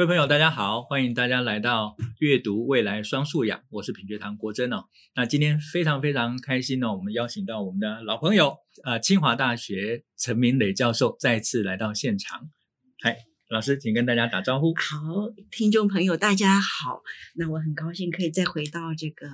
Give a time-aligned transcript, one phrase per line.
[0.00, 4.86] 各位朋友，大家好，欢迎大家来到阅读未来双素养，我是品学堂国珍哦。
[5.14, 12.48] 那今天非常非常开心呢，我们邀请到我们的老朋友，呃，清华大学陈明磊教授再次来到现场。
[13.02, 13.14] 嗨，
[13.50, 14.72] 老师，请跟大家打招呼。
[14.74, 17.02] 好，听众朋友，大家好。
[17.34, 19.26] 那我很高兴可以再回到这个。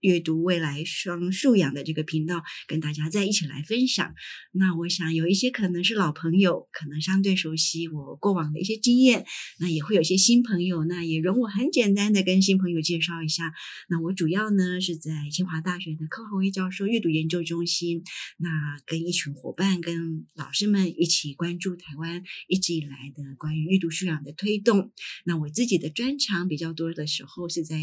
[0.00, 4.14] 阅读未来双素养的这个频道，跟大家在一起来分享。
[4.52, 9.24] 那我想有一些可能是老朋友，可能相对熟悉我过往的一些经验。
[9.58, 13.52] 那也会有一些新朋友，那也容我很简单的跟新朋友介绍一下。
[13.88, 18.02] 那我主要呢是在清华大学的柯豪威教授阅读研究中心，
[18.38, 18.48] 那
[18.86, 24.92] 跟一群伙伴、跟老师们一起关注台湾一直以来的关于阅读素养的推动。
[25.24, 27.76] 那我自己的专长比较多的时候是在。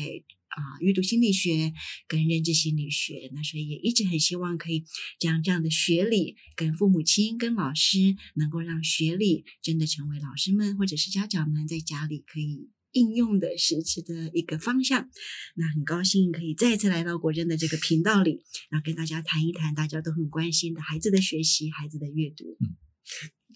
[0.57, 1.71] 啊，阅读心理学
[2.07, 4.85] 跟认知心理学，那所以也一直很希望可以
[5.19, 15.07] 将这样的学理跟父母亲、跟老师，能够让学理真的成为老师们或者是家长们在家里可以应用的实质的一个方向。
[15.55, 22.57] 那很高兴可以再次来到国珍的这个频道里，然后跟大家谈一谈大家都很关心的孩子的学习、孩子的阅读。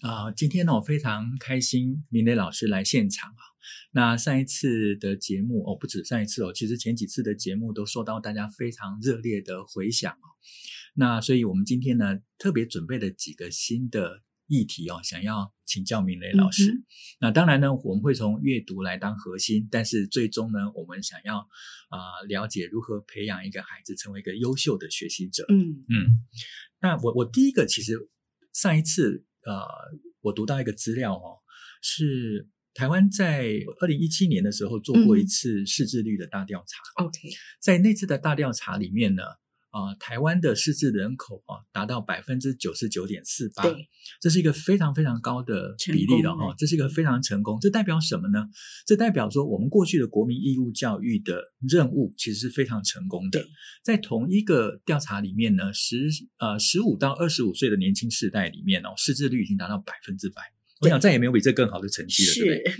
[0.02, 3.42] 啊、呃，今天呢，我非常开心，明磊老师来现场啊。
[3.92, 10.26] 那上一次的节目哦，不止上一次哦，其实前几次的节目都受到大家非常热烈的回响哦。
[10.96, 16.72] 那所以我们今天呢，特别准备了几个新的议题哦，想要请教明磊老师。
[16.72, 16.84] 嗯、
[17.20, 21.38] 那当然呢，我们会从阅读来当核心，但是最终呢，我们想要
[21.90, 25.44] 啊、呃，了解如何培养一个孩子成为一个优秀的学习者。
[25.48, 26.26] 嗯嗯。
[26.80, 28.08] 那我我第一个其实
[28.52, 29.24] 上一次。
[29.44, 29.66] 呃，
[30.20, 31.38] 我读到一个资料哦，
[31.82, 37.04] 是台湾在二零一七年的时候做过一次识字率的大调查。
[37.04, 39.22] OK，嗯，在那次的大调查里面呢，
[39.72, 43.88] 呃，台湾的失智人口啊达到百分之九十九点四八，对，
[44.20, 47.58] 这是一个非常非常高的比例了哈，这是一个非常成功。
[47.58, 48.46] 这代表什么呢？
[48.86, 53.42] 这代表说我们过去的国民义务教育的任务其实是非常成功的。
[53.82, 60.42] 在同一个调查里面呢，十呃十五到二十五岁的年轻世代里面哦，失智率已经达到百分之百。
[60.80, 62.74] 我想再也没有比这更好的成绩了，对不对？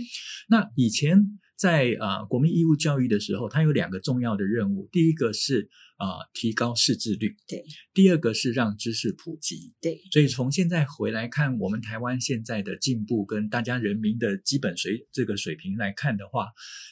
[0.49, 5.71] 那以前在啊、呃、国民义务教育的时候，它有两个重要的任务，第一个是。
[6.03, 7.37] 啊、呃，提高识字率。
[7.47, 7.65] 对，
[7.95, 9.73] 第二个是让知识普及。
[9.81, 16.49] 对，所以从现在回来看，我们台湾现在的进步跟大家人民的基本水这个水平来看的话，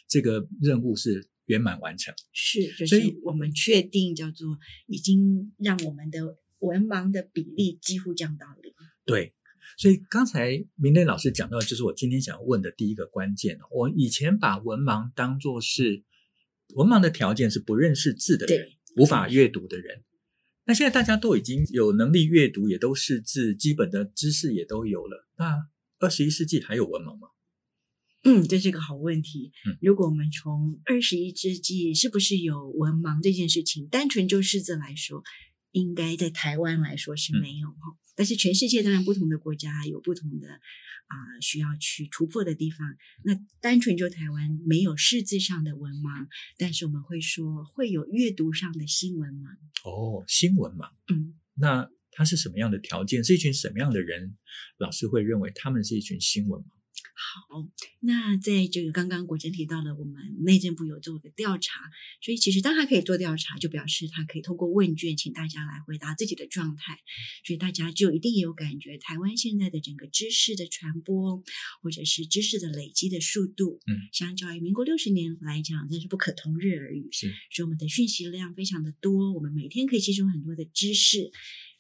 [0.07, 2.15] 这个任务是圆满完成。
[2.33, 4.57] 是，就是、所以我们确定叫做
[4.87, 8.73] 已经让我们的文盲的比例几乎降到零。
[9.05, 9.35] 对，
[9.79, 13.59] 所以刚才明磊老师讲到，就是我今天想问的第一个关键。
[13.71, 16.05] 我以前把文盲当作是
[16.75, 18.69] 文盲的条件是不认识字的人。
[18.97, 20.03] 无法阅读的人，
[20.65, 25.29] 那现在大家都已经有能力阅读，也都识字，基本的知识也都有了。
[25.39, 25.69] 那
[26.01, 27.29] 二十一世纪还有文盲吗？
[28.25, 29.53] 嗯，这是个好问题。
[29.65, 35.23] 嗯，如果我们从二十一世纪是不是有文盲这件事情，单纯就识字来说，
[35.71, 37.77] 应该在台湾来说是没有哈。
[37.95, 40.61] 嗯，但是全世界当然不同的国家有不同的。
[41.11, 42.87] 啊、呃，需要去突破的地方。
[43.25, 49.49] 那单纯就台湾没有识字上的文盲，但是我们会说会有阅读上的新闻盲。
[49.83, 50.89] 哦，新闻盲。
[51.13, 53.25] 嗯，那他是什么样的条件？
[53.25, 54.37] 是一群什么样的人？
[54.79, 56.67] 老师会认为他们是一群新闻盲。
[57.23, 57.69] 好，
[58.01, 61.91] 那在这个刚刚国珍提到了，我们内政部有做个调查，
[62.23, 66.99] 所以其实当他可以做调查，就表示他可以透过问卷，请大家来回答自己的状态，
[67.45, 71.43] 所以大家就一定有感觉，台湾现在的整个知识的传播，
[71.83, 77.07] 或者是知识的累积的速度，嗯，相较于民国六十年来讲，真是不可同日而语。
[77.13, 81.31] 是，所以我们的讯息量非常的多，我们每天可以吸收很多的知识。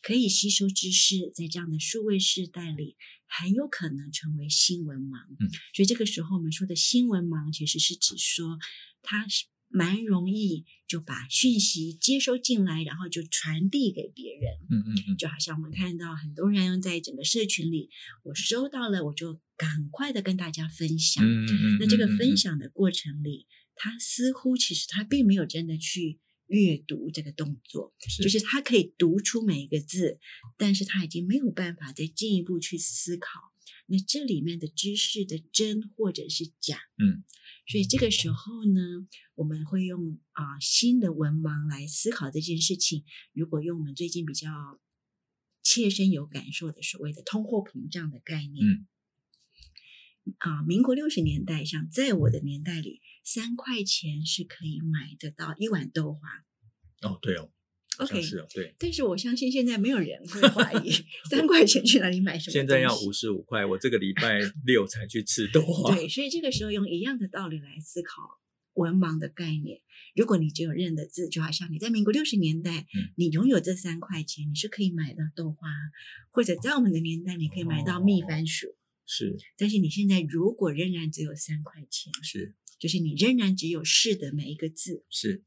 [0.02, 2.96] 可以吸收知识，在这样的数位时代里，
[3.30, 5.18] 很有可能成为新闻盲。
[5.38, 8.58] 嗯，所以这个时候我们说的新闻盲，其实是指说，
[9.02, 14.58] 他是蛮容易就把讯息接收进来，然后就传递给别人。
[14.68, 17.88] 嗯嗯嗯，就好像我们看到很多人在整个社群里，
[18.24, 21.24] 我收到了，我就赶快的跟大家分享。
[21.24, 23.46] 嗯嗯嗯，那这个分享的过程里，
[23.76, 26.18] 他似乎其实他并没有真的去。
[26.50, 28.40] 阅读这个动作，就是。
[28.40, 30.18] 他可以读出每一个字，
[30.56, 33.38] 但是他已经没有办法再进一步去思考，
[33.86, 37.22] 那这里面的知识的真或者是假，嗯，
[37.68, 39.06] 所以这个时候呢，
[39.36, 43.04] 我们会用啊新的文盲来思考这件事情。
[43.32, 44.80] 如果用我们最近比较
[45.62, 48.88] 切身有感受的所谓的通货膨胀的概念，嗯，
[50.38, 53.00] 啊，民国六十年代，像在我的年代里。
[53.22, 56.20] 三块钱是可以买得到一碗豆花。
[57.02, 57.50] 哦，对哦
[57.98, 58.74] ，OK，是哦，对。
[58.78, 60.90] 但是我相信现在没有人会怀疑
[61.30, 62.52] 三块钱去哪里买什么。
[62.52, 65.94] 现在要五十五块，我这个礼拜 六才去吃豆花。
[65.94, 68.40] 对，所以这个时候用一样的道理来思考
[68.72, 69.82] 文盲的概念。
[70.16, 75.68] 如果你只有认得字，就好像你在民国六十年代，嗯、你拥有这三块钱，你是可以买到豆花，
[76.30, 78.66] 或者在我们的年代，你可以买到蜜番薯。
[78.68, 78.79] 哦、
[79.12, 79.36] 是。
[79.56, 85.42] 但是你现在如果仍然只有三块钱，是，就是你仍然只有“是”的每一个字，是。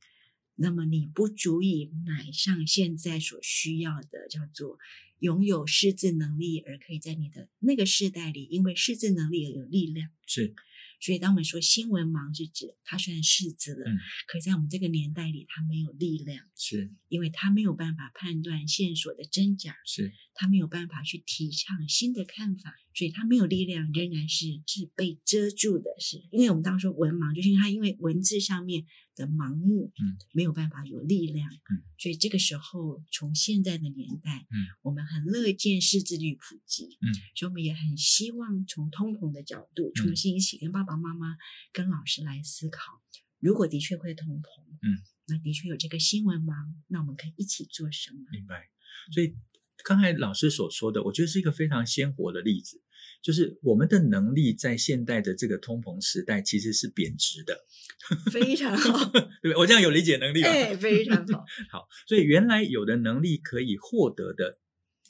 [0.55, 4.77] 那么你不足以买上现在所需要的，叫做
[5.19, 10.11] 拥有识字能力，而可以在你的那个世代里，因为识字能力而有力量。
[10.27, 10.53] 是。
[10.99, 26.17] 所以，当我们说新闻盲，是指他虽然识字了，嗯，可在我们这个年代里，他没有力量，是因为他没有办法判断线索的真假，是他没有办法去提倡新的看法，所以他没有力量，仍然是是被遮住的，是。
[26.31, 28.85] 因为我们当时说文盲，就是他因为文字上面
[29.15, 40.93] 的盲目，嗯，没有办法有力量，嗯，所以这个时候，从现在的年代，嗯，我们很乐见识字率普及，嗯，所以我们也很希望从通膨的角度，重新一起跟爸爸。
[41.03, 41.35] 妈妈
[41.73, 43.01] 跟老师来思考，
[43.39, 44.45] 如果的确会通膨，
[44.83, 46.53] 嗯，那的确有这个新文盲，
[46.87, 48.19] 那我们可以一起做什么？
[48.31, 48.69] 明白。
[49.11, 49.35] 所以
[49.83, 52.81] 刚才老师所说的，我觉得是一个非常鲜活的例子，
[53.21, 57.65] 就是我们的能力在现代的这个通膨时代其实是贬值的，
[58.31, 59.11] 非常好，
[59.41, 60.47] 对，我这样有理解能力吗？
[60.49, 61.45] 哎，非常好。
[61.71, 64.59] 好，所以原来有的能力可以获得的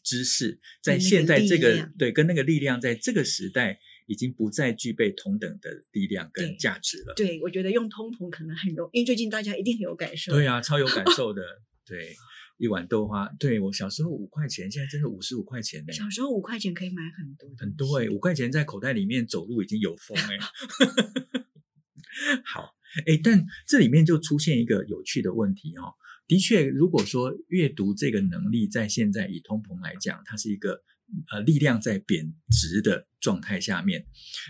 [0.03, 3.79] 知识，在现在这个对跟那个力量，在这个时代。
[4.05, 7.13] 已经不再具备同等的力量跟价值了。
[7.15, 10.33] 对，对，我觉得用通膨可能很容易，因为最近大家一定很有感受。
[10.33, 11.41] 对啊，超有感受的。
[11.85, 12.13] 对，
[12.57, 15.93] 一碗豆花，对，我小时候五块钱，现在真的五十五块钱呢。
[15.93, 20.37] 小时候五块钱可以买很多，很多哎，五块钱在口袋里面走路已经有风哎。
[22.45, 25.93] 好，哎，但这里面就出现一个有趣的问题哈、哦。
[26.27, 30.83] 的确，如果说阅读这个能力在现在以通膨来讲，它是一个。
[31.29, 34.07] 呃，力量在贬值的状态下面，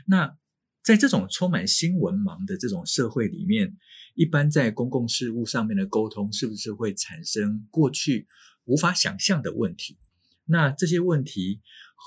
[0.07, 0.37] 那
[0.83, 3.77] 在这种充满新文盲的这种社会里面，
[4.15, 8.27] 一般在公共事务上面的沟通，是不是会产生过去
[8.65, 9.97] 无法想象的问题？
[10.45, 11.61] 那这些问题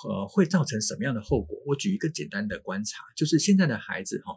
[0.06, 1.58] 呃会造成什么样的后果？
[1.66, 4.34] 我举一个简单的观察，就是现在的孩子哈。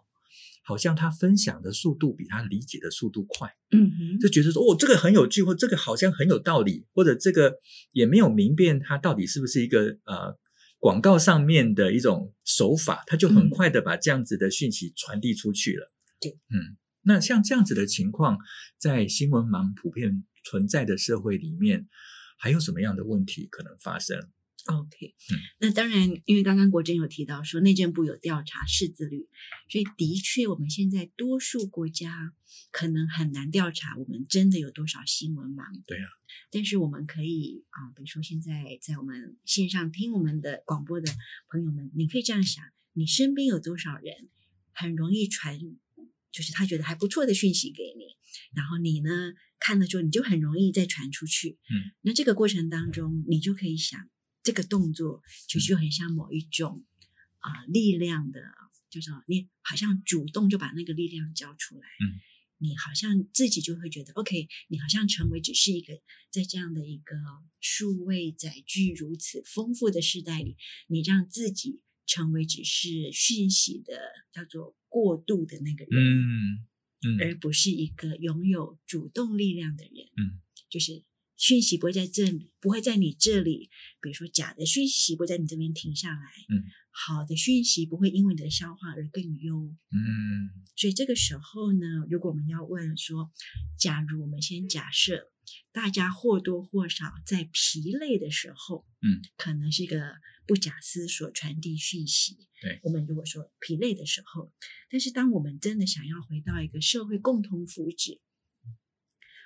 [0.61, 7.55] 好像他分享的速度比他理解的速度快，嗯哼，就觉得说哦，这个很有趣，或这个好像很有道理，或者这个
[7.91, 10.37] 也没有明辨他到底是不是一个呃
[10.79, 15.91] 广告上面的一种手法，他就很快的把这样子的讯息传递出去了。
[16.21, 18.37] 对，嗯，那像这样子的情况，
[18.77, 21.87] 在新闻盲普遍存在的社会里面，
[22.37, 24.29] 还有什么样的问题可能发生
[24.69, 25.15] ？OK，
[25.59, 29.27] 那当然，因为刚刚国珍有提到说内政部有调查识字率，
[29.67, 32.33] 所以的确我们现在多数国家
[32.71, 35.63] 可能很难调查我们真的有多少新闻盲。
[35.87, 36.07] 对啊，
[36.51, 41.11] 但是我们可以啊，比如说现在在我们线上听我们的广播的
[41.49, 42.63] 朋友们，你可以这样想：
[42.93, 44.29] 你身边有多少人
[44.71, 45.59] 很容易传，
[46.31, 48.15] 就是他觉得还不错的讯息给你，
[48.53, 51.57] 然后你呢看了之后你就很容易再传出去。
[51.71, 54.07] 嗯，那这个过程当中，你就可以想。
[54.41, 56.85] 这个动作其实就很像某一种
[57.39, 58.41] 啊、呃、力量的，
[58.89, 62.17] 就是你好像主动就把那个力量交出来，嗯，
[62.57, 65.93] 你好像自己就会觉得 OK，你好像成为只是一个
[66.31, 67.15] 在这样的一个
[67.59, 70.55] 数位载具如此丰富的时代里，
[70.87, 73.99] 你让自己成为只是讯息的
[74.31, 76.65] 叫做过渡的那个人，嗯
[77.01, 81.03] 嗯，而不是一个拥有主动力量的人，嗯，就是。
[81.39, 83.69] 讯息不会在这里，不会在你这里。
[84.01, 86.31] 比如说，假的讯息不会在你这边停下来。
[86.49, 89.55] 嗯，好的讯息不会因为你的消化而更优。
[89.89, 93.31] 嗯，所以这个时候呢，如果我们要问说，
[93.77, 95.31] 假如我们先假设
[95.71, 100.15] 大家或多或少在疲累的时候，嗯，可能是一个
[100.45, 102.49] 不假思索传递讯息。
[102.61, 104.51] 对，我们如果说疲累的时候，
[104.89, 108.19] 但是当我们真的想要回到一个社会共同福祉，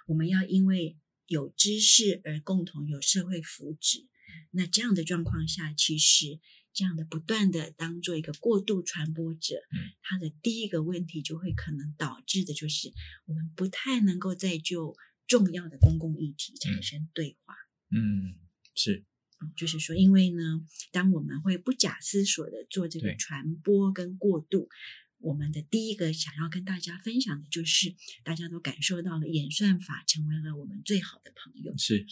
[0.07, 0.97] 我们要因为。
[1.27, 4.07] 有知识而共同有社会福祉，
[4.51, 6.39] 那这样的状况下，其实
[6.73, 12.91] 这样的不断的当做一个过度传播者，嗯，他的第一个问题就会可能导致的就是
[13.25, 14.95] 我们不太能够再就
[15.27, 17.55] 重要的公共议题产生对话。
[17.89, 18.35] 嗯，
[18.75, 19.05] 是，
[19.55, 24.67] 就是说，因为呢，当我们会不假思索的做这个传播跟过渡。
[25.23, 31.73] 我们的第一个想要跟大家分享的就是，大家都感受到了演算法成为了我们最好的朋友。
[31.77, 32.05] 是，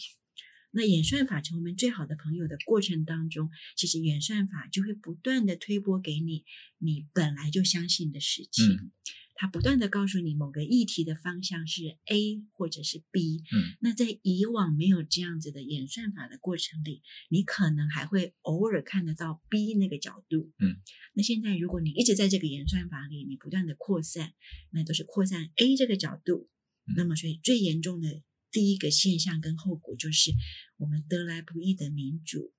[0.72, 6.44] 那演算法成为我们最好的朋友的过程当中，其实演算法就会不断的推播给你
[6.78, 8.66] 你本来就相信的事情。
[8.70, 8.90] 嗯，
[9.34, 13.42] 它不断的告诉你某个议题的方向是 A 或者是 B。
[13.52, 20.52] 嗯，那在以往没有这样子的演算法的过程里，你可能还会偶尔看得到 B 那个角度。
[20.58, 20.76] 嗯，
[21.14, 24.32] 那现在如果你一直在这个演算法里，你不断的扩散，
[24.70, 26.48] 那都是扩散 A 这个角度。
[26.86, 30.30] 嗯，那么，所以最严重的第一个现象跟后果就是，
[30.76, 32.52] 我们得来不易的民主。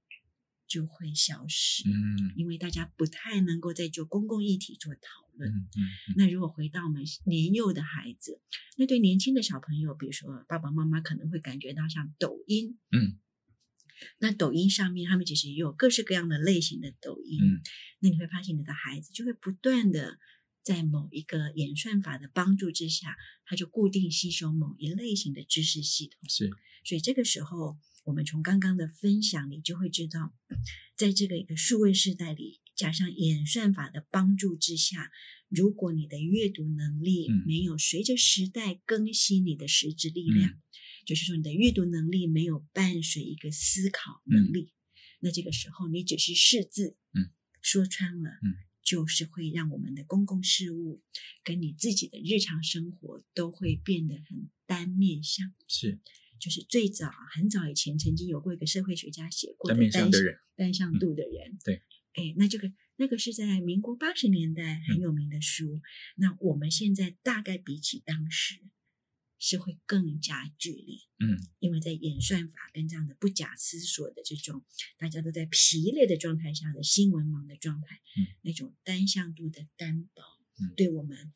[0.65, 5.01] 就会消失，嗯，因为大家不太能够再就公共议题做讨
[5.37, 5.51] 论。
[5.51, 8.41] 嗯嗯，嗯，那如果回到我们年幼的孩子，
[8.77, 13.19] 那对年轻的小朋友，比如说爸爸妈妈可能会感觉到像抖音，嗯，
[14.17, 17.61] 那抖音上面他们其实也有各式各样的类型的抖音，嗯，
[17.99, 20.17] 那你会发现你的孩子就会不断的
[20.63, 23.15] 在某一个演算法的帮助之下，
[23.45, 26.49] 它就固定吸收某一类型的知识系统，是，
[26.83, 27.77] 所以这个时候。
[28.05, 30.35] 我们从刚刚的分享里就会知道，
[30.97, 35.09] 在这个一个数位时代里，加上演算法的帮助之下，
[35.47, 40.61] 如果你的阅读能力没有随着时代更新你的实质力量，嗯、
[41.05, 44.75] 就是说你的阅读能力没有伴随一个思考能力，嗯、
[45.21, 48.51] 那这个时候你只是识字，嗯，说穿了，嗯，
[48.83, 51.01] 就是会让我们的公共事务
[51.43, 55.99] 跟你自己的日常生活都会变得很单面相，是。
[56.39, 61.81] 就是最早很早以前曾经有过一个社会学家写过的单向的人，单向度的人，嗯、对，
[62.15, 65.75] 哎，那这个那个是在民国八十年代很有名的书。
[65.75, 65.81] 嗯、
[66.17, 68.59] 那我们现在大概比起当时
[69.43, 74.63] 是会更加剧烈，嗯，因为在演算法跟这样的不假思索的这种
[74.97, 80.23] 大家都在疲累的状态下的新闻盲的状态，嗯，那种单向度的担保，
[80.61, 81.33] 嗯，对我们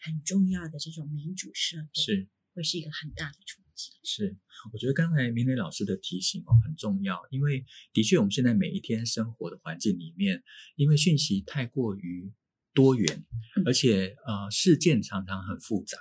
[0.00, 2.28] 很重要的这种民主社会是。
[2.56, 3.90] 会是一个很大的冲击。
[4.04, 4.36] 是，
[4.72, 10.40] 我觉得刚才明磊老师的提醒哦很重要，因为的确我们现在每一天生活的环境里面，
[10.76, 12.32] 因为讯息太过于
[12.72, 13.26] 多元，
[13.66, 15.98] 而且呃事件常常很复杂，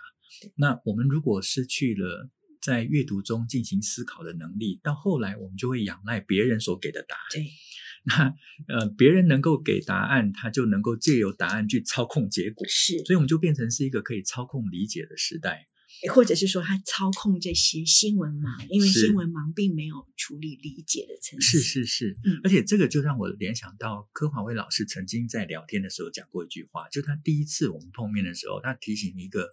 [0.55, 2.29] 那我们如果失去了
[2.61, 7.21] 在阅读中进行思考的能力，到后来我们就会仰赖别人所给的答案。
[7.33, 7.51] 对，
[8.05, 8.35] 那
[8.67, 15.67] 呃别人能够给答案，他就能够借由答案去操控结果，是，所以我们就变成是一个可以操控理解的时代。
[16.11, 21.59] 或者是说他操控这些新闻盲，因为新闻盲并没有处理理解的层次。
[21.59, 29.47] 是是是，嗯，而且这个就让我联想到柯华威老师曾经在聊天的时候讲过一句话，就他第一次我们碰面的时候，他提醒一个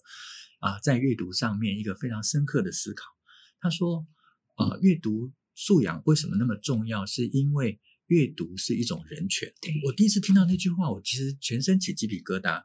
[0.61, 3.05] 啊，在阅读上面一个非常深刻的思考。
[3.61, 4.07] 他说，
[4.57, 7.05] 呃，阅读素养为什么那么重要？
[7.05, 9.53] 是因为阅读是一种人权。
[9.85, 12.63] 我第一次听到那句话，我其实全身起鸡皮疙瘩。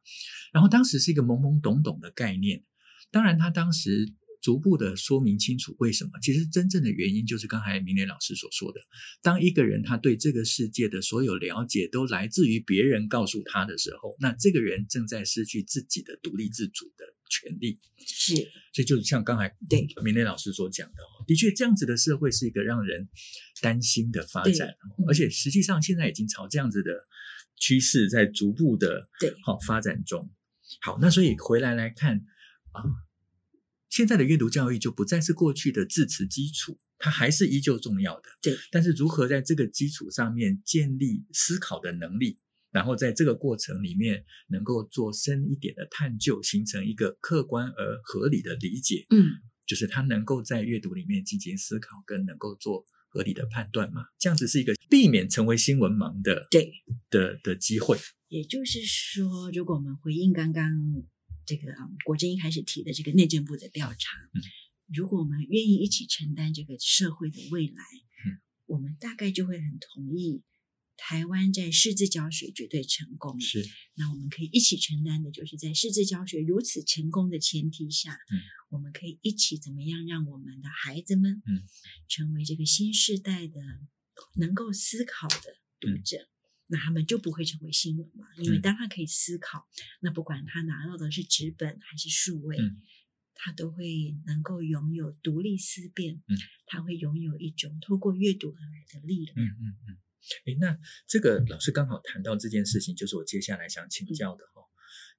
[0.54, 2.64] 然后当时是一个懵懵懂懂的概念。
[3.12, 6.12] 当然，他当时逐步的说明清楚为什么。
[6.22, 8.80] 其实真正的原因就是刚才明磊老师所说的：
[9.22, 17.80] 当一个人他对这个世界的所有了解都来自于别人告诉他的时候，那这个人正在失去自己的独立自主的权利。
[17.98, 18.36] 是，
[18.74, 20.96] 所以就像刚才对明磊老师所讲的，
[21.28, 23.08] 的确这样子的社会是一个让人
[23.62, 24.76] 担心的发展，
[25.08, 26.92] 而且实际上现在已经朝这样子的
[27.56, 30.32] 趋势在逐步的对好发展中。
[30.82, 32.26] 好，那所以回来来看
[32.72, 32.84] 啊。
[33.88, 38.30] 现在的阅读教育就不再是过去的字词基础，它还是依旧重要的。
[38.42, 42.38] 对，但是如何在这个基础上面建立思考的能力，
[42.76, 49.06] 然后在这个过程里面能够做深一点的探究，形成一个客观而合理的理解。
[49.10, 54.08] 嗯，就是他能够在阅读里面进行思考，跟能够做合理的判断嘛。
[54.20, 56.70] 这样子是一个避免成为新闻盲的对
[57.10, 57.98] 的的机会。
[58.28, 60.70] 也就是说，如果我们回应刚刚。
[61.48, 61.72] 这个
[62.04, 64.42] 国珍一开始提的这个内政部的调查，嗯，
[64.92, 67.84] 如果我们愿意一起承担这个社会的未来，
[68.26, 70.42] 嗯，我们大概就会很同意，
[70.98, 73.40] 台湾在识字教学绝对成功。
[73.40, 73.64] 是，
[73.96, 81.64] 那我们可以一起承担的，就是在识字教学如此成功的前提下，嗯，我们可以一起怎么样让我们的孩子们，嗯，
[82.08, 83.62] 成为这个新时代的
[84.36, 86.18] 能够思考的读者。
[86.18, 86.30] 嗯
[86.68, 88.26] 那他们就不会成为新闻嘛？
[88.40, 92.82] 因为当他可以思考，嗯、那不管他拿到的是纸本还是数位，嗯、
[93.36, 96.16] 他都会能够拥有独立思辨。
[96.28, 96.36] 嗯，
[96.66, 99.38] 他会拥有一种透过阅读而来的力量。
[99.38, 99.98] 嗯嗯嗯。
[100.46, 100.78] 诶，那
[101.08, 104.70] 这个老师刚好谈到这件事情，就是我接下来想请教的哈，嗯、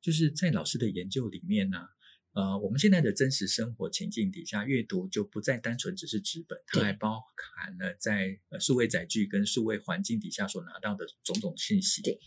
[0.02, 1.88] 就是在老师的研究里面呢、啊。
[2.36, 7.18] 呃，我们现在的真实生活情境底下，阅读就不再单纯只是纸本，它还包
[7.54, 12.02] 含了在呃数位载具跟数位环境底下所拿到的种种信息。
[12.02, 12.20] 对，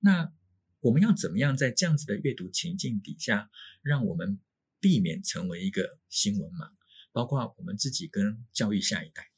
[0.00, 0.32] 那
[0.80, 3.50] 我们要怎么样在这样子的阅读情境底下，
[3.82, 4.40] 让我们
[4.80, 6.70] 避免成为一个新闻盲？
[7.12, 9.29] 包括我们自己跟教育下一代。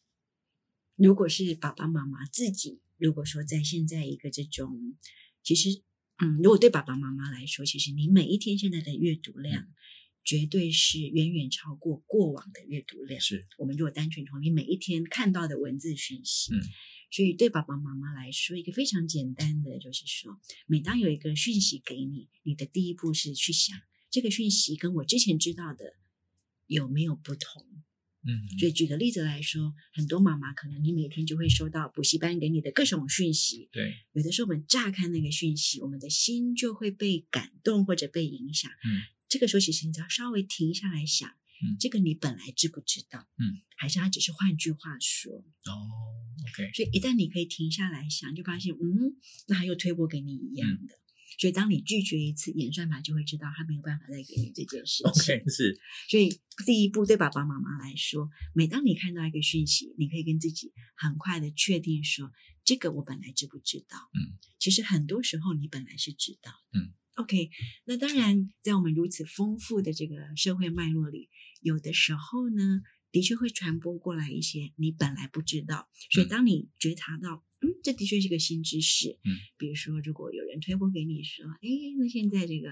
[0.97, 4.97] 如果是爸爸妈妈自己，如果说在现在一个这种，
[5.43, 5.83] 其实
[6.19, 9.75] 嗯，如果对爸爸妈妈来说，其实你每一天现在的阅读量，嗯、
[10.23, 13.21] 绝对是远远超过过往的阅读量。
[13.21, 16.61] 是我们如果单纯从你每一天看到的文字讯息，嗯，
[17.11, 23.77] 所以对爸爸妈妈来说，一个非常简单的就是说，每当有一个讯息给你，你的第一步是去想
[24.11, 25.97] 这个讯息跟我之前知道的
[26.67, 27.67] 有没有不同。
[28.25, 33.69] 嗯，所以举个例子来说，很多妈妈可能你每天就会收到补习班给你的各种讯息。
[33.73, 38.71] 对，有的时候我们乍看那个讯息，我们的心就会被感动或者被影响。
[38.71, 43.27] 嗯，这个时候其实你只要稍微停下来想，嗯，这个你本来知不知道？
[43.39, 45.33] 嗯，还是他只是换句话说？
[45.33, 45.73] 哦
[46.49, 46.71] ，OK。
[46.75, 49.17] 所以一旦你可以停下来想，就发现，嗯，
[49.49, 50.95] 那他又推波给你一样的。
[50.95, 50.99] 嗯
[51.39, 55.37] 所以，当你拒绝一次，演算法就会知道他没有办法再给你这件事情。
[55.39, 55.79] OK，是。
[56.09, 62.31] 所以，第一步对爸爸妈妈来说，每当你看到一个讯息，你可以跟自己很快的确定说，
[62.65, 63.97] 这个我本来知不知道？
[64.15, 66.53] 嗯，其实很多时候你本来是知道。
[66.73, 67.51] 嗯，OK。
[67.85, 71.29] 那当然，在我们如此丰富的这个社会脉络里，
[71.61, 75.89] 有的时候呢，的确会传播过来一些你本来不知道。
[76.11, 77.45] 所以，当你觉察到。
[77.63, 79.19] 嗯，这的确是个新知识。
[79.25, 82.69] 嗯，比如说，如果有人推播给你说，哎，那现在这个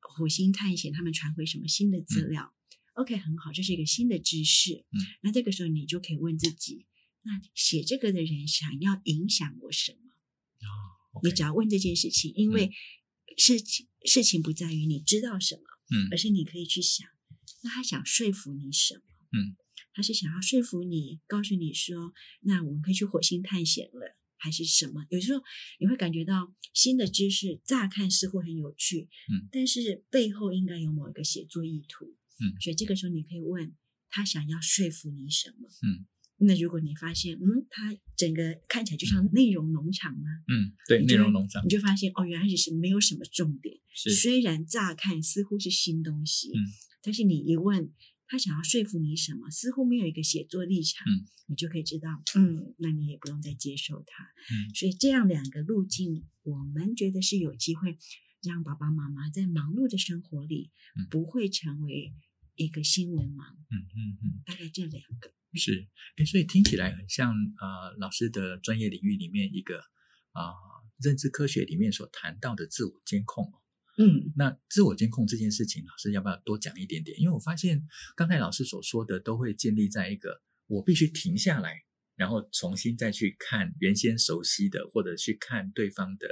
[0.00, 2.54] 火星探险他们传回什么新的资料，
[2.96, 4.86] 嗯，OK，很好，这是一个新的知识。
[4.90, 6.86] 嗯，那这个时候你就可以问自己，
[7.22, 9.98] 那写这个的人想要影响我什么？
[10.60, 12.70] 哦，okay，你只要问这件事情，因为
[13.36, 15.62] 事情，嗯，事情不在于你知道什么，
[15.94, 17.06] 嗯，而是你可以去想，
[17.62, 19.02] 那他想说服你什么？
[19.32, 19.56] 嗯。
[19.92, 25.04] 他是想要说服你，告诉你说，那我们可以去火星探险了，还是什么？
[25.10, 25.42] 有时候
[25.78, 33.74] 你会感觉到新的知识乍看似乎很有趣，嗯，但是背后应该有某一个写作意图，嗯，所以这个时候你可以问
[34.08, 36.06] 他想要说服你什么，嗯，
[36.46, 40.28] 那如果你发现，嗯，他整个看起来就像内容农场吗？
[40.48, 46.58] 嗯，对，内容农场，你就发现哦，原来只是没有什么重点，是虽然乍看似乎是新东西，嗯，
[47.02, 47.92] 但是你一问。
[48.30, 49.50] 他想要说服你什么？
[49.50, 54.22] 似乎没有一个写作立场，嗯，你就可以知道，嗯，那你也不用再接受他，
[54.54, 54.70] 嗯。
[54.72, 57.98] 所以这样两个路径，我们觉得是有机会
[58.40, 60.70] 让爸爸妈妈在忙碌的生活里，
[61.10, 62.14] 不会成为
[62.54, 63.42] 一个新闻盲。
[63.68, 69.80] 嗯嗯嗯，大概这两个是，哎，所以听起来很像呃老师的专业领域里面一个
[70.30, 70.54] 啊、呃、
[71.02, 73.52] 认知科学里面所谈到的自我监控。
[74.02, 77.20] 嗯，那自我监控这件事情，老师要不要多讲一点点？
[77.20, 77.86] 因为我发现
[78.16, 81.82] 刚才老师所说的都会建立在一个我必须停下来，
[82.16, 86.26] 然后重新再去看原先熟悉的，或者去看对方的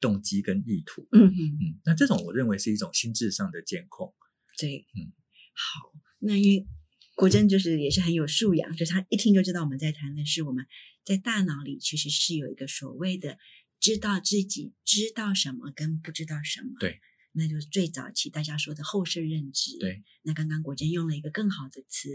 [0.00, 1.06] 动机跟意图。
[1.12, 4.12] 嗯嗯嗯，那这种我认为是一种心智上的监控。
[4.58, 5.12] 对，嗯，
[5.54, 6.66] 好，那因为
[7.14, 10.66] 国珍就是也是很有素养，就是他一听就知道我们在谈的是我们
[11.04, 13.38] 在大脑里其实是有一个所谓的。
[13.84, 19.76] 知道自己知道什么跟不知道什么，对，那就是最早期大家说的后设认知。
[19.78, 22.08] 对，那刚刚国珍用了一个更好的词，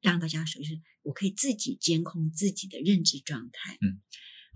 [0.00, 3.76] 让大家说就是我可以自己监控自己的认知状态。
[3.80, 4.00] 嗯。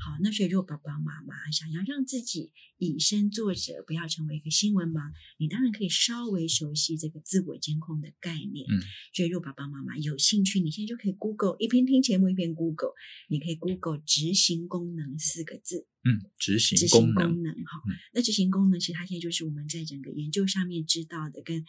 [0.02, 8.66] 好，那所以如果爸爸妈妈想要让自己以身作则，不要成为一个新闻盲，你当然可以稍微熟悉这个自我监控的概念。
[8.70, 8.80] 嗯，
[9.12, 12.94] 所以如果爸爸妈妈有兴趣，你现在就可以 Google，一边听节目一边 Google，
[13.28, 15.86] 你可以 Google 执行功能四个字。
[16.04, 21.62] 嗯，执行执行功能哈、嗯，那执行功能其实它现在就是我们在整个研究上面知道的，跟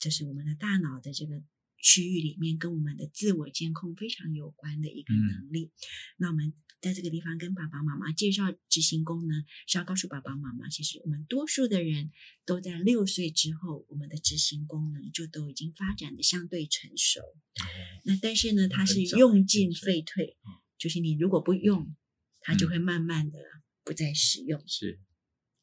[0.00, 1.40] 就是我们的大脑的这个。
[1.86, 5.66] 区域里面跟我们的自我监控非常有关的一个能力。
[5.66, 5.70] 嗯、
[6.16, 12.10] 那我们在这个地方跟爸爸妈妈介绍执行功能，是要告诉爸爸妈妈，其实我们多数的人
[12.44, 17.20] 都在六岁之后，我们的执行功能就都已经发展的相对成熟。
[17.20, 17.64] 嗯、
[18.04, 20.36] 那但是呢，它是用进废退，
[20.76, 21.94] 就是你如果不用，
[22.40, 23.38] 它就会慢慢的
[23.84, 24.60] 不再使用。
[24.66, 24.98] 是，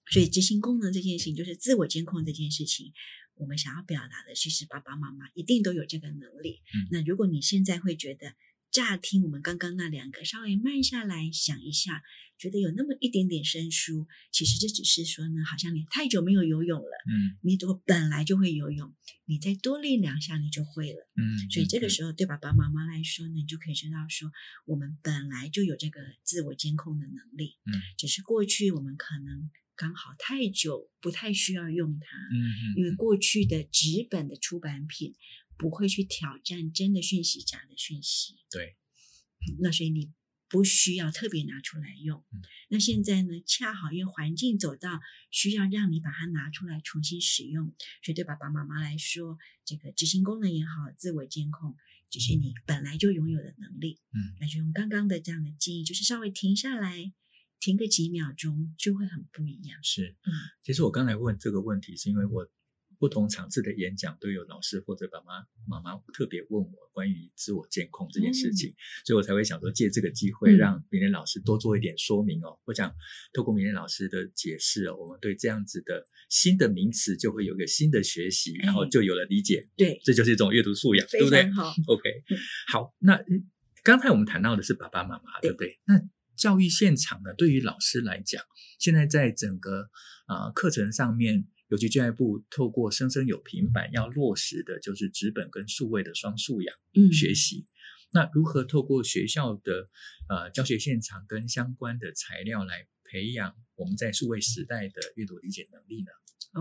[0.10, 2.94] 所以执行功能这件事情，就是自我监控这件事情。
[3.44, 6.62] 我们想要表达的，其实爸爸妈妈一定都有这个能力。
[6.74, 8.36] 嗯，那如果你现在会觉得
[8.72, 12.02] 乍听我们刚刚那两个，稍微慢下来想一下，
[12.40, 16.88] 觉得有那么一点点生疏，其实这只是说呢，好像你太久没有游泳了。
[17.12, 21.08] 嗯，你如果本来就会游泳，你再多练两下，你就会了。
[21.18, 24.32] 嗯，所以这个时候对爸爸妈妈来说呢，你就可以知道说，
[24.66, 27.58] 我们本来就有这个自我监控的能力。
[27.66, 29.52] 嗯，只是过去我们可能。
[29.76, 32.18] 刚好太久，不太需要用它。
[32.18, 35.16] 嗯嗯，因为过去的纸本的出版品
[35.58, 38.36] 不会去挑战真的讯息、假的讯息。
[38.52, 38.76] 对，
[39.60, 40.12] 那所以你
[40.48, 42.24] 不需要特别拿出来用。
[42.32, 45.00] 嗯，那现在呢，恰好因为环境走到
[45.32, 51.76] 需要让你把它拿出来重新使用，所以对爸爸妈妈来说，这个执行功能也好，自我监控，
[52.10, 54.00] 就是你本来就拥有的能力。
[54.14, 57.14] 嗯，那就用刚刚的这样的建议，就是稍微停下来。
[57.64, 59.80] 停个几秒钟就会很不一样。
[59.82, 62.50] 是，嗯，其实我刚才问这个问题，是因为我。
[63.00, 72.48] 不同场次的演讲都有老师或者爸妈妈妈特别问我关于自我监控这件事情，嗯、所以我才会想说借这个机会让明廉老师多做一点说明哦。
[72.52, 72.90] 嗯、我想
[73.34, 79.68] 透过明廉老师的解释哦，我们对这样子的新的名词就会有一个新的学习，然后就有了理解。
[79.76, 81.52] 对，这就是一种阅读素养，对不对？
[81.52, 82.04] 好，OK，
[82.72, 82.96] 好。
[83.00, 83.20] 那
[83.84, 85.78] 刚才我们谈到的是爸爸妈妈，对不对？
[85.88, 86.00] 那
[86.36, 88.44] 教育现场呢，对于老师来讲，
[88.80, 89.90] 现在在整个
[90.26, 91.48] 啊、呃、课程上面。
[91.70, 96.76] 尤其教育部透过生生有平板要落实的，就是纸本跟数位的双素养
[97.12, 97.62] 学习。
[97.62, 97.66] 嗯、
[98.12, 99.90] 那如何透过学校的
[100.30, 106.12] 呃教学现场跟相关的材料来培养我们在数位时代的阅读理解能力呢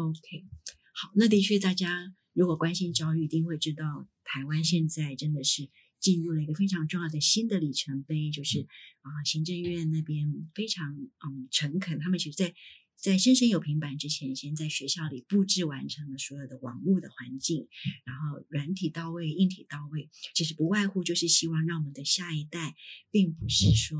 [0.01, 0.47] ？OK，
[0.95, 5.69] 好，那的确，大家如果关心教育，一定会知道台湾现在真的是
[6.03, 8.67] 进入了一个非常重要的新的里程碑，就是
[9.01, 12.55] 啊、行政院那边非常嗯诚恳，他们其实在。
[12.95, 17.67] 在生生有平板之前，先在学校里布置完成了所有的网络的环境，
[18.05, 22.77] 然后软体到位，硬体到位，其实不外乎就是希望让我们的下一代，
[23.11, 23.99] 并不是说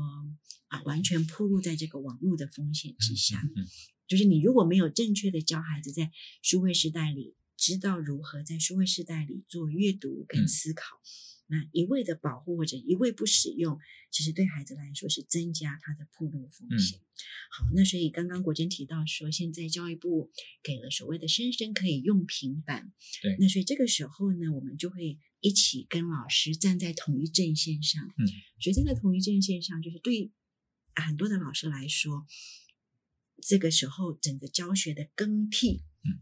[0.67, 3.43] 啊完全暴露在这个网络的风险之下。
[4.07, 6.09] 就是你如果没有正确的教孩子在
[6.41, 11.01] 数位时代里，知道如何在数位时代里做阅读跟思考。
[11.47, 13.79] 那一味的保护或者一味不使用，
[14.09, 16.99] 其实对孩子来说是增加他的暴露风险。
[16.99, 17.03] 嗯、
[17.51, 20.31] 好，那所以刚刚国珍提到说，现在教育部
[20.63, 28.03] 给了所谓的生生可以用平板，对，那所以这个时候呢，我们就会一起跟老师站在同一阵线上。
[28.17, 28.25] 嗯，
[28.59, 30.31] 所以站在同一阵线上，就是对
[30.95, 32.25] 很多的老师来说，
[33.41, 36.21] 这个时候整个教学的更替，嗯。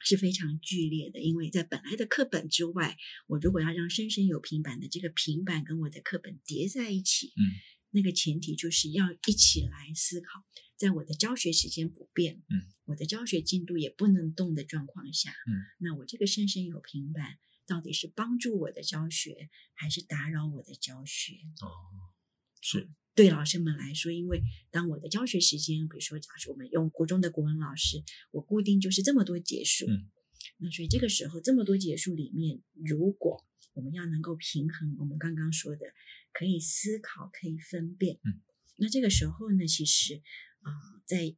[0.00, 7.42] 是非常剧烈的，因为在本来的课本之外，我如果要让生生有平板的这个平板跟我的课本叠在一起，嗯，
[7.90, 10.44] 那个前提就是要一起来思考，
[10.76, 21.34] 在我的教学时间不变，嗯，我的教学进度也不能动的状况下，嗯，那我这个生生有平板到底是帮助我的教学，还是打扰我的教学？
[21.60, 21.68] 哦，
[22.60, 22.88] 是。
[23.18, 28.00] 对老师们来说，因为当我的教学时间，比如说，假设我们用国中的国文老师，
[28.30, 30.06] 我固定就是这么多节数，嗯，
[30.58, 35.86] 那所以这个时候这么多节数里面，如果我们要能够平衡我们刚刚说的，
[36.32, 38.40] 可以思考，可以分辨，嗯，
[38.76, 40.22] 那这个时候呢，其实
[40.60, 41.34] 啊，呃，在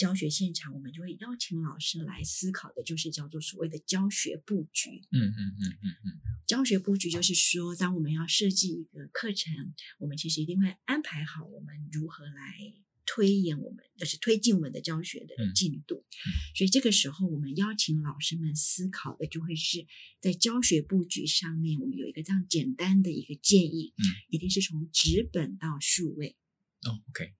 [0.00, 5.02] 教学现场，我们就会邀请老师来思考的，就是叫做所谓的教学布局。
[5.12, 6.20] 嗯嗯嗯嗯嗯。
[6.46, 9.52] 教学布局就是说，当我们要设计一个课程，
[9.98, 12.72] 我们其实一定会安排好我们如何来
[13.04, 16.02] 推演我们，就是推进我们的教学的进度。
[16.56, 19.86] 所以这个时候，我们邀请老师们思考的，就会是
[20.18, 23.92] 在教学布局上面，我们有一个这样简单的一个建议。
[23.98, 26.36] 嗯，一定是从纸本到数位。
[26.86, 27.34] 哦，OK。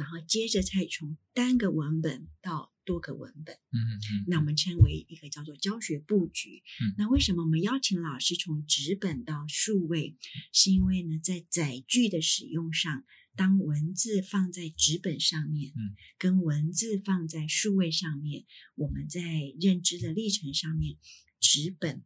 [0.00, 6.62] 然后接着再从单个文本到多个文本，嗯嗯，那我们称为一个叫做教学布局。
[6.80, 10.16] 嗯，那为什么我们邀请老师从纸本到数位？
[10.54, 13.04] 是因为呢，在载具的使用上，
[13.36, 19.20] 当文字放在纸本上面，嗯，跟文字放在数位上面，我们在
[19.60, 20.96] 认知的历程上面，
[21.38, 22.02] 纸本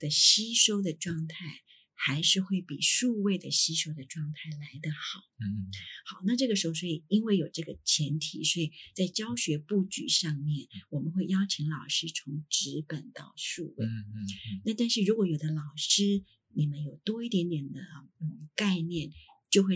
[0.00, 1.62] 的吸收的状态。
[1.98, 5.20] 还是会比数位的吸收的状态来得好。
[5.40, 5.72] 嗯，
[6.04, 13.86] 好，那这个时候，所以因为有这个前提，所以在教学布局上面，我们会邀请老师从纸本到数位。
[13.86, 14.28] 嗯嗯。
[14.66, 17.80] 那但是如果有的老师你们有多一点点的
[18.20, 19.10] 嗯概念，
[19.50, 19.74] 就会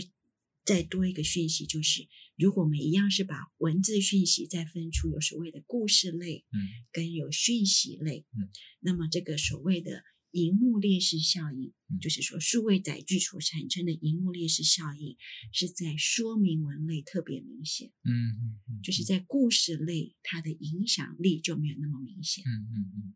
[0.63, 2.07] 再多一个讯息，就是
[2.37, 10.03] 如果我们一样是把文字讯息再分出有所谓的故事类，嗯，跟有讯息类，嗯，那么这个所谓的。
[10.31, 15.17] 萤幕劣势效应，就是说数位载具所产生的荧幕劣势效应，
[15.51, 17.91] 是在说明文类特别明显。
[18.03, 22.43] 嗯嗯嗯，就是在故事类，它的影响力就没有那么明显。
[22.45, 23.15] 嗯嗯嗯。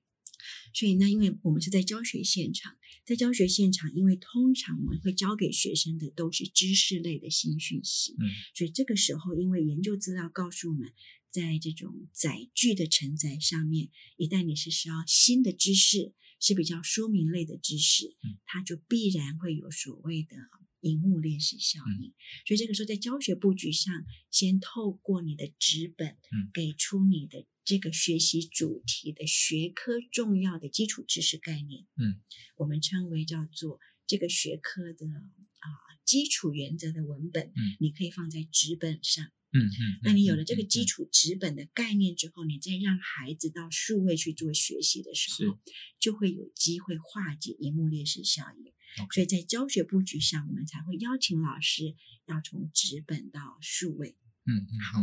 [0.73, 2.75] 所以呢，因为我们是在教学现场，
[3.05, 8.13] 在教学现场，因为通常我们会教给学生的都是知识类的新讯息。
[8.19, 8.27] 嗯。
[8.53, 10.91] 所以这个时候，因为研究资料告诉我们，
[11.31, 16.13] 在这种载具的承载上面，一旦你是需要新的知识。
[16.45, 20.35] 是比较说明类的知识，它就必然会有所谓的
[20.81, 22.13] 荧幕练习效应。
[22.45, 23.91] 所以这个时候在教学布局上，
[24.29, 26.15] 先透过你的纸本，
[26.53, 31.87] 给出你的这个学习主题的学科重要的基础知识概念。
[31.97, 32.21] 嗯，
[32.57, 35.67] 我们称为叫做这个学科的啊
[36.05, 37.47] 基础原则的文本。
[37.47, 39.31] 嗯，你可以放在纸本上。
[39.55, 45.57] 嗯嗯，那你有了这个基础纸本的概念之后，你再让孩子到数位去做学习的时候，
[45.97, 48.73] 就会有机会化解荧幕劣势效应。
[49.13, 54.17] 所以在教学布局上，我们才会邀请老师要从纸本到数位。
[54.47, 55.01] 嗯嗯，好。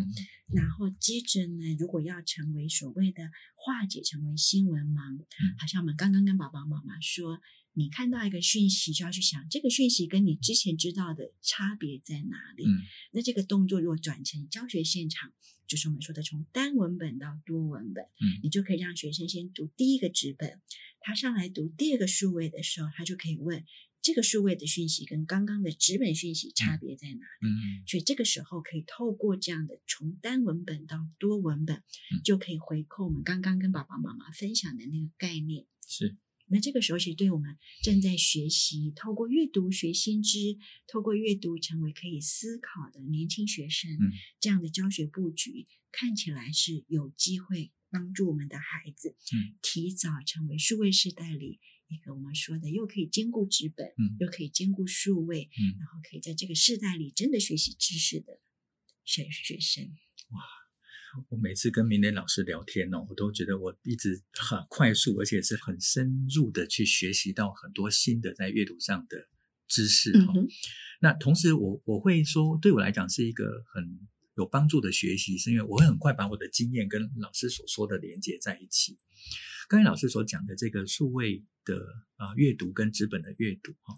[0.54, 7.40] 然后接着呢，如果要成为所谓的化解成为新闻盲，嗯、好像我们刚刚跟爸爸妈妈说，
[7.74, 12.64] 你看到一个讯息，就要去想这个讯息跟你之前知道的差别在哪里。
[12.64, 12.82] 嗯、
[13.12, 15.32] 那这个动作如果转成教学现场，
[15.66, 20.60] 就是我们说的从单文本到多文本，嗯，你就可以让学生先读第一个纸本，
[21.00, 23.64] 他上来读第二个数位的时候，他就可以问。
[24.04, 27.46] 这个数位的讯息跟刚刚的纸本讯息差别在哪里？
[27.46, 35.66] 嗯，所以这个时候可以透过这样的从单文本到多文本，嗯、就可以回扣我们刚刚跟爸爸妈妈分享的那个概念。
[35.86, 36.16] 是，
[36.52, 51.58] 那这个时候其实对我们正在学习透过阅读学新知，透过阅读成为可以思考的年轻学生，嗯、这样的教学布局看起来是有机会帮助我们的孩子，嗯，提早成为数位时代里。
[51.88, 58.40] 一个我们说的，又可以兼顾纸本，嗯，又可以兼顾数位，嗯，然后可以在这个时代里真的学习知识的
[59.04, 59.84] 学学生。
[60.30, 60.40] 哇！
[61.28, 69.28] 我每次跟明磊老师聊天哦，我都觉得我一直很快速，而且是很深入的去学习到很多新的在阅读上的
[69.68, 70.32] 知识哈。
[70.36, 70.48] 嗯。
[71.00, 74.00] 那同时我，我我会说，对我来讲是一个很
[74.36, 78.96] 有帮助的学习，是因为我会很快把我的经验跟老师所说的连接在一起。
[79.72, 81.82] 刚才老师所讲的这个数位的
[82.16, 83.94] 啊阅读跟纸本的阅读哈，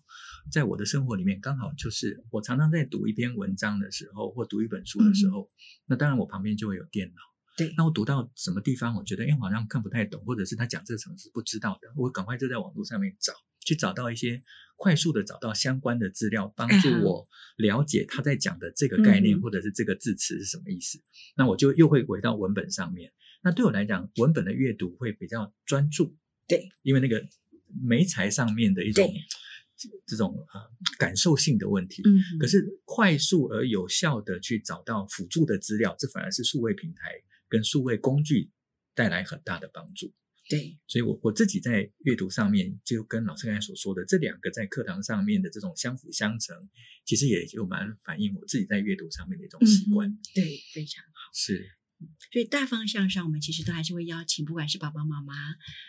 [0.52, 5.50] 在我的生活里面刚好就是我常常在读一篇文章的时候，或读一本书的时候，嗯、
[5.86, 7.14] 那当然我旁边就会有电脑。
[7.56, 13.32] 对，那我读到什么地方，我觉得哎好像看不太懂，或者是他讲这个什么是不知道的，我赶快就在网络上面找，
[13.66, 14.40] 去找到一些
[14.76, 21.02] 快速的找到相关的资料，帮助我了解他在讲的这个概念、嗯、或者是这个字词是什么意思。
[21.36, 23.12] 那我就又会回到文本上面。
[23.44, 26.16] 那对我来讲，文本的阅读会比较专注，
[26.48, 27.22] 对，因为那个
[27.82, 29.20] 媒材上面的一种对
[30.06, 30.60] 这种呃
[30.96, 37.12] 感受性的问题，嗯，可是快速而有效的去找到辅助的资料，这反而是数位平台
[37.46, 38.50] 跟数位工具
[38.94, 40.10] 带来很大的帮助，
[40.48, 46.56] 对，所以我我自己在阅读上面就跟老师刚才所说的这两个在课堂上面的这种相辅相成，
[47.04, 51.68] 其实也就蛮反映我自己在阅读上面的一种习惯，嗯、对，非常好，是。
[52.32, 55.34] 所以大方向上，我们其实都还是会邀请，不管是爸爸妈妈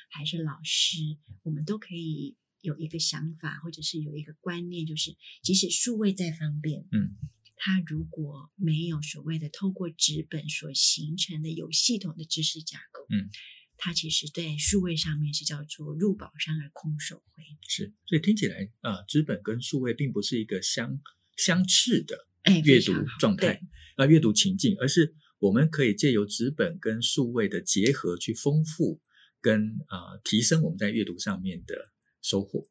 [0.10, 0.98] 还是老师，
[1.44, 7.18] 我们都可以有一个想法，或者是有一个观念，就是即使数位再方便，嗯，
[7.56, 13.30] 它如果没有所谓的透过纸本所形成的有系统的知识架构，嗯，
[13.76, 17.44] 它其实在数位上面是叫做入宝山而空手回。
[17.68, 21.02] 是，所以听起来啊，呃，纸本跟数位并不是一个相
[21.36, 22.28] 相斥的
[22.64, 23.60] 阅读状态，
[23.96, 25.16] 啊，阅读情境，而是。
[25.46, 29.00] 我们可以借由纸本跟数位的结合去丰富
[29.42, 32.68] 跟啊、呃、提升我们在阅读上面的收获。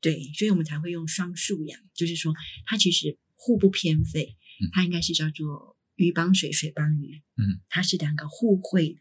[0.00, 2.32] 对，所以我们才会用双数养，就是说
[2.64, 7.22] 它其实互不偏废，嗯、它应该是叫做鱼帮水，水帮鱼。
[7.36, 8.96] 嗯，它是两个互惠。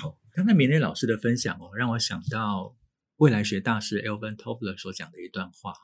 [0.00, 2.76] 好，刚才明蕾老师的分享哦，让我想到
[3.16, 5.74] 未来学大师 Elvin Toffler 所讲的一段话。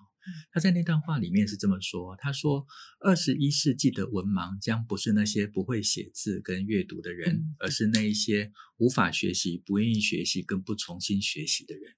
[0.53, 2.67] 他在那段话里面是这么说：“他说，
[3.01, 11.95] 二十一世纪的文盲将不是那些不会写字跟阅读的人，嗯、而是那一些无法学习、不愿意学习、跟不重新学习的人。”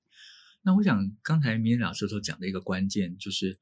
[0.62, 3.58] 那我想，刚才明蕾老师所讲的一个关键，就是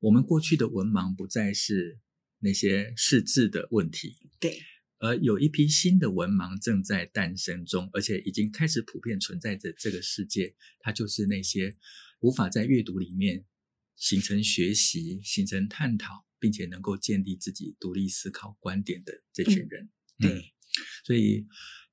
[0.00, 1.98] 我们过去的文盲不再是
[2.40, 4.60] 那些识字的问题，对，
[4.98, 10.54] 而有一批新的文盲正在诞生中，而且已经开始普遍存在着这个世界。
[10.80, 11.74] 它就是那些
[12.20, 13.46] 无法在阅读里面。
[14.02, 19.84] 形成学习、形成探讨，并且能够建立自己独立思考观点的这群人。
[20.18, 20.42] 嗯、对、嗯，
[21.04, 21.46] 所以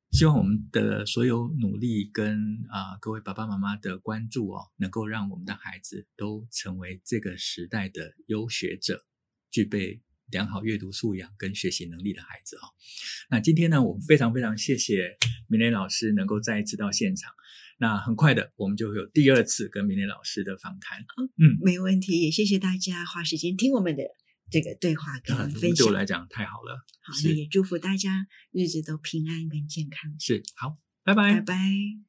[0.10, 9.06] 希望我们的所有努力跟啊、呃、各位爸爸妈妈的关注哦，能够让我们的孩子都成为这个时代的优学者，
[9.52, 12.74] 具备良好阅读素养跟学习能力的孩子哦。
[13.30, 15.16] 那今天呢，我们非常非常谢谢
[15.48, 17.32] 明磊老师能够再一次到现场。
[17.82, 21.00] 那很快的，我们就会有第二次跟明磊老师的访谈。
[21.38, 24.04] 嗯，没问题，也谢谢大家花时间听我们的
[24.52, 25.76] 这个对话跟分享。
[25.76, 26.86] 对我来讲太好了。
[27.02, 30.14] 好，那也祝福大家日子都平安跟健康。
[30.20, 32.09] 是，好，拜拜，拜拜。